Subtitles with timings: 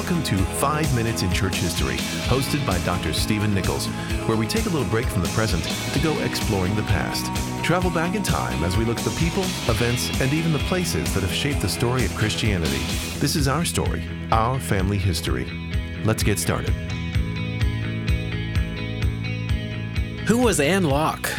[0.00, 3.12] Welcome to 5 Minutes in Church History, hosted by Dr.
[3.12, 3.86] Stephen Nichols,
[4.26, 5.62] where we take a little break from the present
[5.92, 7.26] to go exploring the past.
[7.62, 11.12] Travel back in time as we look at the people, events, and even the places
[11.12, 12.78] that have shaped the story of Christianity.
[13.18, 15.46] This is our story, our family history.
[16.02, 16.70] Let's get started.
[20.26, 21.30] Who was Anne Locke?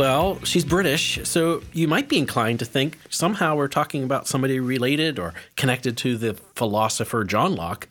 [0.00, 4.58] Well, she's British, so you might be inclined to think somehow we're talking about somebody
[4.58, 7.86] related or connected to the philosopher John Locke,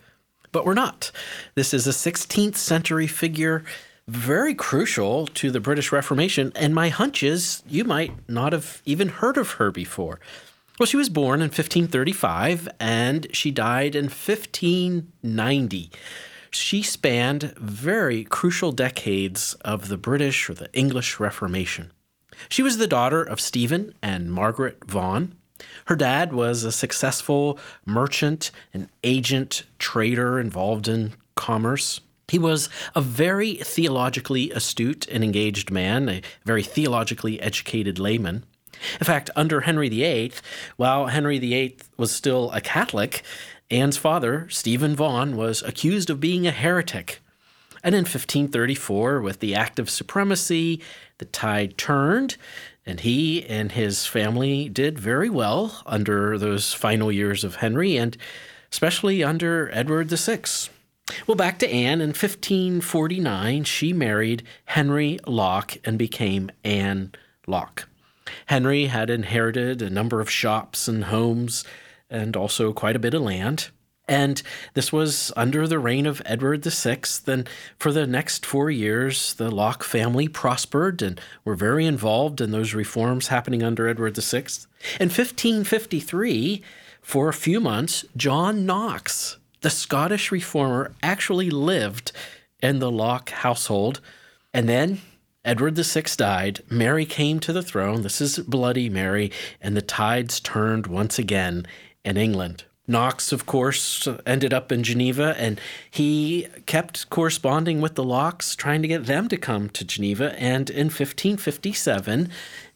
[0.51, 1.11] but we're not.
[1.53, 3.63] This is a 16th century figure,
[4.07, 9.09] very crucial to the British Reformation, and my hunch is you might not have even
[9.09, 10.19] heard of her before.
[10.79, 15.91] Well, she was born in 1535 and she died in 1590
[16.51, 21.91] she spanned very crucial decades of the British or the English Reformation.
[22.47, 25.35] She was the daughter of Stephen and Margaret Vaughan.
[25.85, 31.99] Her dad was a successful merchant, an agent, trader involved in commerce.
[32.29, 38.45] He was a very theologically astute and engaged man, a very theologically educated layman.
[38.99, 40.33] In fact, under Henry VIII,
[40.77, 43.23] while Henry VIII was still a Catholic,
[43.71, 47.19] Anne's father, Stephen Vaughan, was accused of being a heretic.
[47.83, 50.81] And in 1534, with the Act of Supremacy,
[51.19, 52.35] the tide turned,
[52.85, 58.17] and he and his family did very well under those final years of Henry, and
[58.71, 60.41] especially under Edward VI.
[61.27, 62.01] Well, back to Anne.
[62.01, 67.11] In 1549, she married Henry Locke and became Anne
[67.47, 67.87] Locke.
[68.47, 71.63] Henry had inherited a number of shops and homes
[72.09, 73.69] and also quite a bit of land.
[74.09, 74.41] And
[74.73, 77.01] this was under the reign of Edward VI.
[77.27, 82.49] And for the next four years, the Locke family prospered and were very involved in
[82.49, 84.45] those reforms happening under Edward VI.
[84.99, 86.63] In 1553,
[87.03, 92.11] for a few months, John Knox, the Scottish reformer, actually lived
[92.63, 94.01] in the Locke household.
[94.55, 95.01] And then
[95.45, 96.63] Edward VI died.
[96.67, 98.01] Mary came to the throne.
[98.01, 99.31] This is Bloody Mary.
[99.61, 101.67] And the tides turned once again
[102.03, 102.63] in England.
[102.89, 108.81] Knox, of course, ended up in Geneva and he kept corresponding with the Lockes, trying
[108.81, 110.33] to get them to come to Geneva.
[110.39, 112.29] And in 1557,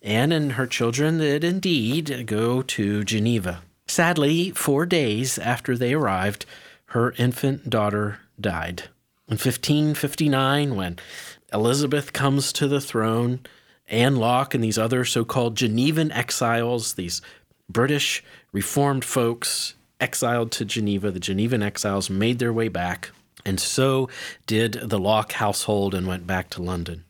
[0.04, 3.64] Anne and her children did indeed go to Geneva.
[3.88, 6.46] Sadly, four days after they arrived,
[6.88, 8.84] her infant daughter died.
[9.28, 11.00] In 1559, when
[11.52, 13.40] Elizabeth comes to the throne,
[13.88, 17.22] Anne Locke and these other so called Genevan exiles, these
[17.68, 19.74] British Reformed folks
[20.04, 21.12] exiled to Geneva.
[21.12, 23.12] The Genevan exiles made their way back,
[23.46, 24.10] and so
[24.46, 27.06] did the Locke household and went back to London.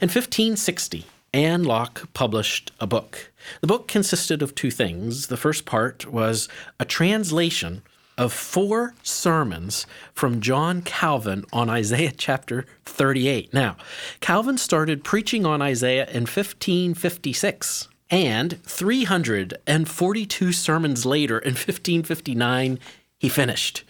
[0.00, 1.04] In 1560,
[1.34, 3.32] Anne Locke published a book.
[3.60, 5.26] The book consisted of two things.
[5.26, 7.82] The first part was a translation
[8.16, 13.52] of four sermons from John Calvin on Isaiah chapter 38.
[13.52, 13.76] Now,
[14.20, 17.88] Calvin started preaching on Isaiah in 1556.
[18.10, 22.78] And 342 sermons later, in 1559,
[23.18, 23.84] he finished.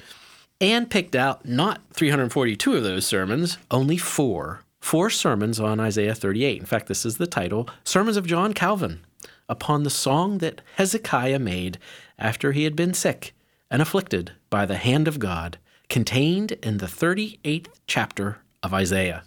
[0.60, 4.62] And picked out not 342 of those sermons, only four.
[4.80, 6.60] Four sermons on Isaiah 38.
[6.60, 9.00] In fact, this is the title Sermons of John Calvin
[9.48, 11.78] upon the song that Hezekiah made
[12.18, 13.34] after he had been sick
[13.70, 15.58] and afflicted by the hand of God,
[15.88, 19.24] contained in the 38th chapter of Isaiah,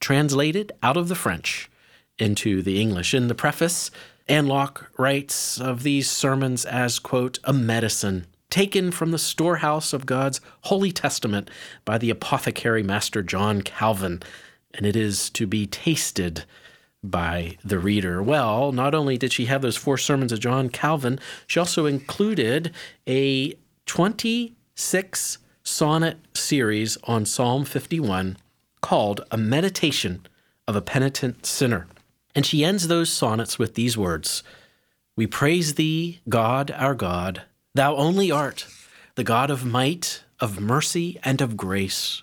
[0.00, 1.70] translated out of the French
[2.18, 3.14] into the English.
[3.14, 3.90] In the preface,
[4.26, 10.06] Anne Locke writes of these sermons as, quote, a medicine taken from the storehouse of
[10.06, 11.50] God's Holy Testament
[11.84, 14.22] by the apothecary master John Calvin,
[14.72, 16.44] and it is to be tasted
[17.02, 18.22] by the reader.
[18.22, 22.72] Well, not only did she have those four sermons of John Calvin, she also included
[23.06, 23.54] a
[23.86, 28.38] 26 sonnet series on Psalm 51
[28.80, 30.24] called A Meditation
[30.66, 31.88] of a Penitent Sinner.
[32.34, 34.42] And she ends those sonnets with these words
[35.16, 37.42] We praise thee, God our God,
[37.74, 38.66] thou only art,
[39.14, 42.22] the God of might, of mercy, and of grace.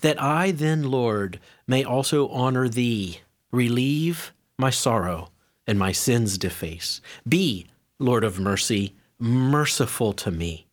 [0.00, 3.20] That I then, Lord, may also honor thee,
[3.50, 5.30] relieve my sorrow,
[5.66, 7.00] and my sins deface.
[7.28, 7.66] Be,
[7.98, 10.66] Lord of mercy, merciful to me.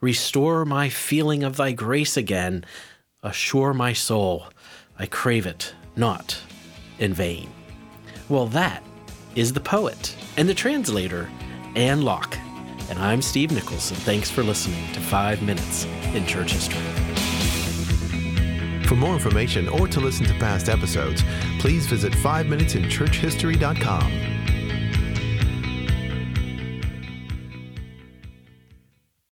[0.00, 2.64] Restore my feeling of thy grace again.
[3.22, 4.46] Assure my soul,
[4.98, 6.40] I crave it not
[6.98, 7.48] in vain.
[8.32, 8.82] Well, that
[9.34, 11.28] is the poet and the translator,
[11.76, 12.38] Anne Locke.
[12.88, 13.90] And I'm Steve Nichols.
[13.90, 15.84] Thanks for listening to Five Minutes
[16.14, 16.80] in Church History.
[18.86, 21.22] For more information or to listen to past episodes,
[21.58, 24.31] please visit 5minutesinchurchhistory.com.